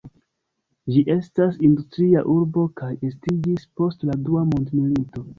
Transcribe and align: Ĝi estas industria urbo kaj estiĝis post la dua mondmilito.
Ĝi 0.93 1.01
estas 1.15 1.59
industria 1.67 2.23
urbo 2.35 2.63
kaj 2.81 2.89
estiĝis 3.09 3.67
post 3.81 4.07
la 4.11 4.15
dua 4.31 4.43
mondmilito. 4.55 5.23